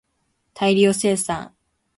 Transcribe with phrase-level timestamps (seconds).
[0.53, 1.53] 大量生産